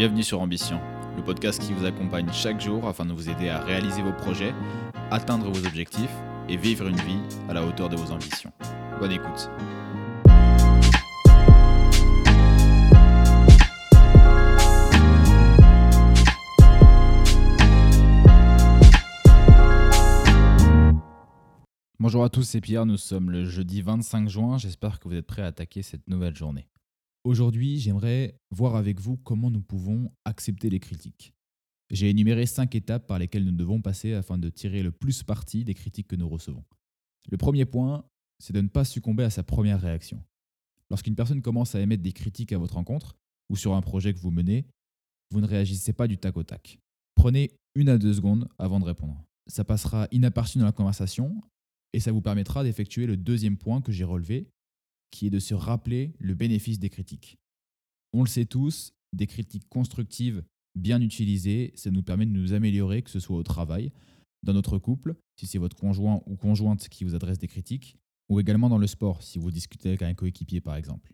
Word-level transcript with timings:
Bienvenue 0.00 0.22
sur 0.22 0.40
Ambition, 0.40 0.80
le 1.14 1.22
podcast 1.22 1.60
qui 1.60 1.74
vous 1.74 1.84
accompagne 1.84 2.32
chaque 2.32 2.58
jour 2.58 2.88
afin 2.88 3.04
de 3.04 3.12
vous 3.12 3.28
aider 3.28 3.50
à 3.50 3.60
réaliser 3.60 4.00
vos 4.00 4.14
projets, 4.14 4.54
atteindre 5.10 5.50
vos 5.50 5.66
objectifs 5.66 6.14
et 6.48 6.56
vivre 6.56 6.88
une 6.88 6.96
vie 6.96 7.20
à 7.50 7.52
la 7.52 7.62
hauteur 7.62 7.90
de 7.90 7.96
vos 7.96 8.10
ambitions. 8.10 8.50
Bonne 8.98 9.12
écoute. 9.12 9.50
Bonjour 21.98 22.24
à 22.24 22.30
tous, 22.30 22.44
c'est 22.44 22.62
Pierre, 22.62 22.86
nous 22.86 22.96
sommes 22.96 23.30
le 23.30 23.44
jeudi 23.44 23.82
25 23.82 24.30
juin, 24.30 24.56
j'espère 24.56 24.98
que 24.98 25.10
vous 25.10 25.14
êtes 25.16 25.26
prêts 25.26 25.42
à 25.42 25.48
attaquer 25.48 25.82
cette 25.82 26.08
nouvelle 26.08 26.34
journée. 26.34 26.70
Aujourd'hui, 27.24 27.78
j'aimerais 27.78 28.34
voir 28.50 28.76
avec 28.76 28.98
vous 28.98 29.18
comment 29.18 29.50
nous 29.50 29.60
pouvons 29.60 30.10
accepter 30.24 30.70
les 30.70 30.80
critiques. 30.80 31.34
J'ai 31.90 32.08
énuméré 32.08 32.46
cinq 32.46 32.74
étapes 32.74 33.06
par 33.06 33.18
lesquelles 33.18 33.44
nous 33.44 33.52
devons 33.52 33.82
passer 33.82 34.14
afin 34.14 34.38
de 34.38 34.48
tirer 34.48 34.82
le 34.82 34.90
plus 34.90 35.22
parti 35.22 35.64
des 35.64 35.74
critiques 35.74 36.08
que 36.08 36.16
nous 36.16 36.28
recevons. 36.28 36.64
Le 37.30 37.36
premier 37.36 37.66
point, 37.66 38.04
c'est 38.38 38.54
de 38.54 38.60
ne 38.60 38.68
pas 38.68 38.84
succomber 38.84 39.24
à 39.24 39.30
sa 39.30 39.42
première 39.42 39.80
réaction. 39.80 40.22
Lorsqu'une 40.88 41.14
personne 41.14 41.42
commence 41.42 41.74
à 41.74 41.80
émettre 41.80 42.02
des 42.02 42.12
critiques 42.12 42.52
à 42.52 42.58
votre 42.58 42.74
rencontre 42.74 43.16
ou 43.50 43.56
sur 43.56 43.74
un 43.74 43.82
projet 43.82 44.14
que 44.14 44.18
vous 44.18 44.30
menez, 44.30 44.64
vous 45.30 45.40
ne 45.40 45.46
réagissez 45.46 45.92
pas 45.92 46.08
du 46.08 46.16
tac 46.16 46.36
au 46.36 46.42
tac. 46.42 46.78
Prenez 47.16 47.50
une 47.74 47.90
à 47.90 47.98
deux 47.98 48.14
secondes 48.14 48.48
avant 48.58 48.80
de 48.80 48.86
répondre. 48.86 49.22
Ça 49.46 49.64
passera 49.64 50.08
inaperçu 50.10 50.58
dans 50.58 50.64
la 50.64 50.72
conversation 50.72 51.42
et 51.92 52.00
ça 52.00 52.12
vous 52.12 52.22
permettra 52.22 52.64
d'effectuer 52.64 53.06
le 53.06 53.16
deuxième 53.16 53.58
point 53.58 53.82
que 53.82 53.92
j'ai 53.92 54.04
relevé, 54.04 54.48
qui 55.10 55.26
est 55.26 55.30
de 55.30 55.38
se 55.38 55.54
rappeler 55.54 56.14
le 56.18 56.34
bénéfice 56.34 56.78
des 56.78 56.90
critiques. 56.90 57.38
On 58.12 58.22
le 58.22 58.28
sait 58.28 58.46
tous, 58.46 58.92
des 59.12 59.26
critiques 59.26 59.68
constructives 59.68 60.44
bien 60.76 61.00
utilisées, 61.00 61.72
ça 61.74 61.90
nous 61.90 62.02
permet 62.02 62.26
de 62.26 62.30
nous 62.30 62.52
améliorer, 62.52 63.02
que 63.02 63.10
ce 63.10 63.20
soit 63.20 63.36
au 63.36 63.42
travail, 63.42 63.92
dans 64.42 64.52
notre 64.52 64.78
couple, 64.78 65.16
si 65.36 65.46
c'est 65.46 65.58
votre 65.58 65.76
conjoint 65.76 66.22
ou 66.26 66.36
conjointe 66.36 66.88
qui 66.88 67.04
vous 67.04 67.14
adresse 67.14 67.38
des 67.38 67.48
critiques, 67.48 67.96
ou 68.28 68.40
également 68.40 68.68
dans 68.68 68.78
le 68.78 68.86
sport, 68.86 69.22
si 69.22 69.38
vous 69.38 69.50
discutez 69.50 69.88
avec 69.88 70.02
un 70.02 70.14
coéquipier 70.14 70.60
par 70.60 70.76
exemple. 70.76 71.12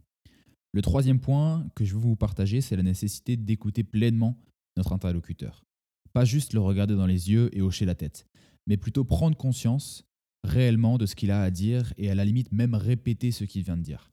Le 0.73 0.83
troisième 0.83 1.20
point 1.20 1.67
que 1.75 1.85
je 1.85 1.95
veux 1.95 2.01
vous 2.01 2.17
partager, 2.17 2.61
c'est 2.61 2.77
la 2.77 2.83
nécessité 2.83 3.37
d'écouter 3.37 3.83
pleinement 3.83 4.39
notre 4.77 4.92
interlocuteur. 4.92 5.65
Pas 6.13 6.25
juste 6.25 6.53
le 6.53 6.61
regarder 6.61 6.95
dans 6.95 7.07
les 7.07 7.31
yeux 7.31 7.48
et 7.57 7.63
hocher 7.63 7.87
la 7.87 7.95
tête, 7.95 8.27
mais 8.67 8.77
plutôt 8.77 9.05
prendre 9.05 9.37
conscience 9.37 10.05
réellement 10.45 10.98
de 10.98 11.06
ce 11.06 11.15
qu'il 11.15 11.31
a 11.31 11.42
à 11.42 11.51
dire 11.51 11.92
et 11.97 12.11
à 12.11 12.15
la 12.15 12.25
limite 12.25 12.53
même 12.53 12.75
répéter 12.75 13.31
ce 13.31 13.45
qu'il 13.45 13.62
vient 13.62 13.77
de 13.77 13.83
dire. 13.83 14.11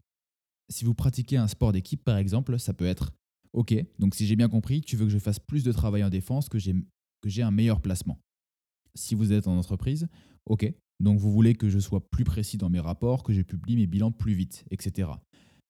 Si 0.69 0.85
vous 0.85 0.93
pratiquez 0.93 1.37
un 1.37 1.47
sport 1.47 1.71
d'équipe 1.71 2.03
par 2.03 2.17
exemple, 2.17 2.57
ça 2.59 2.73
peut 2.73 2.85
être 2.85 3.13
OK, 3.53 3.75
donc 3.99 4.15
si 4.15 4.25
j'ai 4.25 4.35
bien 4.35 4.49
compris, 4.49 4.81
tu 4.81 4.95
veux 4.95 5.05
que 5.05 5.11
je 5.11 5.19
fasse 5.19 5.39
plus 5.39 5.63
de 5.63 5.71
travail 5.71 6.03
en 6.03 6.09
défense, 6.09 6.49
que 6.49 6.57
j'ai 6.57 7.43
un 7.43 7.51
meilleur 7.51 7.81
placement. 7.81 8.19
Si 8.95 9.13
vous 9.13 9.31
êtes 9.31 9.47
en 9.47 9.57
entreprise, 9.57 10.07
OK, 10.47 10.71
donc 10.99 11.19
vous 11.19 11.31
voulez 11.31 11.53
que 11.53 11.69
je 11.69 11.79
sois 11.79 12.09
plus 12.09 12.23
précis 12.23 12.57
dans 12.57 12.69
mes 12.69 12.79
rapports, 12.79 13.23
que 13.23 13.33
je 13.33 13.41
publie 13.41 13.75
mes 13.75 13.87
bilans 13.87 14.11
plus 14.11 14.33
vite, 14.33 14.65
etc. 14.71 15.09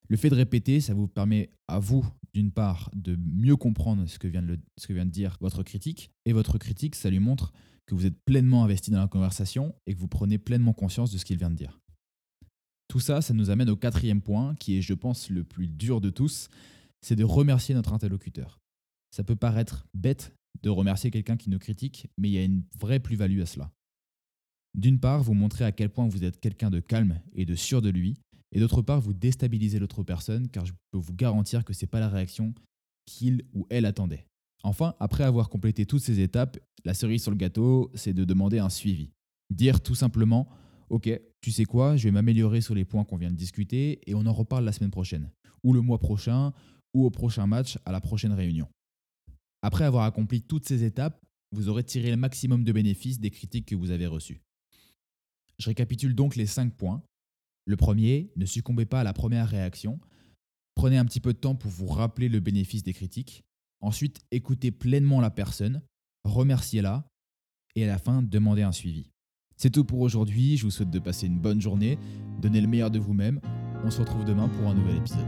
Le 0.07 0.17
fait 0.17 0.29
de 0.29 0.35
répéter, 0.35 0.79
ça 0.79 0.93
vous 0.93 1.07
permet 1.07 1.49
à 1.67 1.79
vous, 1.79 2.05
d'une 2.33 2.51
part, 2.51 2.89
de 2.93 3.15
mieux 3.15 3.55
comprendre 3.55 4.05
ce 4.07 4.19
que, 4.19 4.27
vient 4.27 4.43
de 4.43 4.59
ce 4.77 4.87
que 4.87 4.93
vient 4.93 5.05
de 5.05 5.11
dire 5.11 5.37
votre 5.41 5.63
critique, 5.63 6.11
et 6.25 6.33
votre 6.33 6.57
critique, 6.57 6.95
ça 6.95 7.09
lui 7.09 7.19
montre 7.19 7.51
que 7.85 7.95
vous 7.95 8.05
êtes 8.05 8.17
pleinement 8.25 8.63
investi 8.63 8.91
dans 8.91 8.99
la 8.99 9.07
conversation 9.07 9.75
et 9.85 9.93
que 9.93 9.99
vous 9.99 10.07
prenez 10.07 10.37
pleinement 10.37 10.73
conscience 10.73 11.11
de 11.11 11.17
ce 11.17 11.25
qu'il 11.25 11.37
vient 11.37 11.49
de 11.49 11.55
dire. 11.55 11.79
Tout 12.87 12.99
ça, 12.99 13.21
ça 13.21 13.33
nous 13.33 13.49
amène 13.49 13.69
au 13.69 13.75
quatrième 13.75 14.21
point, 14.21 14.55
qui 14.55 14.77
est, 14.77 14.81
je 14.81 14.93
pense, 14.93 15.29
le 15.29 15.43
plus 15.43 15.67
dur 15.67 15.99
de 15.99 16.09
tous, 16.09 16.49
c'est 17.01 17.15
de 17.15 17.23
remercier 17.23 17.75
notre 17.75 17.93
interlocuteur. 17.93 18.59
Ça 19.11 19.23
peut 19.23 19.35
paraître 19.35 19.87
bête 19.93 20.33
de 20.61 20.69
remercier 20.69 21.11
quelqu'un 21.11 21.37
qui 21.37 21.49
nous 21.49 21.59
critique, 21.59 22.07
mais 22.17 22.29
il 22.29 22.33
y 22.33 22.37
a 22.37 22.43
une 22.43 22.63
vraie 22.79 22.99
plus-value 22.99 23.41
à 23.41 23.45
cela. 23.45 23.71
D'une 24.75 24.99
part, 24.99 25.21
vous 25.21 25.33
montrez 25.33 25.65
à 25.65 25.71
quel 25.71 25.89
point 25.89 26.07
vous 26.07 26.23
êtes 26.23 26.39
quelqu'un 26.39 26.69
de 26.69 26.79
calme 26.79 27.19
et 27.33 27.45
de 27.45 27.55
sûr 27.55 27.81
de 27.81 27.89
lui, 27.89 28.17
et 28.51 28.59
d'autre 28.59 28.81
part, 28.81 29.01
vous 29.01 29.13
déstabilisez 29.13 29.79
l'autre 29.79 30.03
personne, 30.03 30.47
car 30.47 30.65
je 30.65 30.73
peux 30.91 30.99
vous 30.99 31.13
garantir 31.13 31.65
que 31.65 31.73
ce 31.73 31.83
n'est 31.83 31.89
pas 31.89 31.99
la 31.99 32.09
réaction 32.09 32.53
qu'il 33.05 33.43
ou 33.53 33.65
elle 33.69 33.85
attendait. 33.85 34.25
Enfin, 34.63 34.95
après 34.99 35.23
avoir 35.23 35.49
complété 35.49 35.85
toutes 35.85 36.01
ces 36.01 36.21
étapes, 36.21 36.57
la 36.85 36.93
cerise 36.93 37.21
sur 37.21 37.31
le 37.31 37.37
gâteau, 37.37 37.91
c'est 37.93 38.13
de 38.13 38.23
demander 38.23 38.59
un 38.59 38.69
suivi. 38.69 39.11
Dire 39.49 39.81
tout 39.81 39.95
simplement, 39.95 40.47
OK, 40.89 41.09
tu 41.41 41.51
sais 41.51 41.65
quoi, 41.65 41.97
je 41.97 42.05
vais 42.05 42.11
m'améliorer 42.11 42.61
sur 42.61 42.73
les 42.73 42.85
points 42.85 43.03
qu'on 43.03 43.17
vient 43.17 43.31
de 43.31 43.35
discuter 43.35 43.99
et 44.09 44.15
on 44.15 44.25
en 44.25 44.33
reparle 44.33 44.63
la 44.63 44.71
semaine 44.71 44.91
prochaine, 44.91 45.29
ou 45.63 45.73
le 45.73 45.81
mois 45.81 45.99
prochain, 45.99 46.53
ou 46.93 47.05
au 47.05 47.09
prochain 47.09 47.45
match, 47.47 47.77
à 47.85 47.91
la 47.91 47.99
prochaine 47.99 48.31
réunion. 48.31 48.67
Après 49.61 49.83
avoir 49.83 50.05
accompli 50.05 50.41
toutes 50.41 50.65
ces 50.65 50.83
étapes, 50.83 51.21
vous 51.51 51.69
aurez 51.69 51.83
tiré 51.83 52.09
le 52.09 52.17
maximum 52.17 52.63
de 52.63 52.71
bénéfices 52.71 53.19
des 53.19 53.31
critiques 53.31 53.67
que 53.67 53.75
vous 53.75 53.91
avez 53.91 54.07
reçues. 54.07 54.41
Je 55.59 55.67
récapitule 55.67 56.15
donc 56.15 56.35
les 56.35 56.45
5 56.45 56.73
points. 56.73 57.03
Le 57.65 57.77
premier, 57.77 58.31
ne 58.35 58.45
succombez 58.45 58.85
pas 58.85 59.01
à 59.01 59.03
la 59.03 59.13
première 59.13 59.47
réaction. 59.47 59.99
Prenez 60.75 60.97
un 60.97 61.05
petit 61.05 61.19
peu 61.19 61.33
de 61.33 61.37
temps 61.37 61.55
pour 61.55 61.71
vous 61.71 61.87
rappeler 61.87 62.27
le 62.27 62.39
bénéfice 62.39 62.83
des 62.83 62.93
critiques. 62.93 63.43
Ensuite, 63.83 64.21
écoutez 64.31 64.71
pleinement 64.71 65.19
la 65.19 65.29
personne, 65.29 65.81
remerciez-la 66.23 67.05
et 67.75 67.83
à 67.83 67.87
la 67.87 67.97
fin, 67.97 68.21
demandez 68.21 68.61
un 68.61 68.71
suivi. 68.71 69.11
C'est 69.57 69.71
tout 69.71 69.83
pour 69.83 69.99
aujourd'hui, 69.99 70.55
je 70.55 70.63
vous 70.63 70.71
souhaite 70.71 70.89
de 70.89 70.99
passer 70.99 71.27
une 71.27 71.37
bonne 71.37 71.59
journée, 71.59 71.99
donnez 72.41 72.61
le 72.61 72.67
meilleur 72.67 72.91
de 72.91 72.99
vous-même. 72.99 73.41
On 73.83 73.91
se 73.91 73.99
retrouve 73.99 74.23
demain 74.23 74.47
pour 74.47 74.69
un 74.69 74.73
nouvel 74.73 74.95
épisode. 74.95 75.27